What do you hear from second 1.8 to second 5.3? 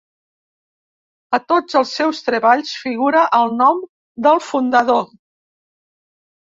els seus treballs figura el nom del fundador.